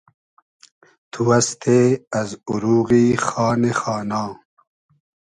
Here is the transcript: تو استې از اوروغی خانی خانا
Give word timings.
تو 1.11 1.21
استې 1.37 1.79
از 2.19 2.29
اوروغی 2.51 3.07
خانی 3.27 3.73
خانا 3.79 4.23